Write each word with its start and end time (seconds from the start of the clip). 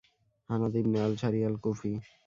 হানাদ 0.49 0.73
ইবনে 0.75 0.97
আল-সারি 1.05 1.39
আল-কুফি 1.43 1.91